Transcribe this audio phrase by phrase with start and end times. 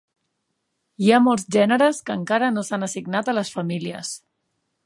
[1.07, 4.15] Hi ha molts gèneres que encara no s'han assignat a les famílies.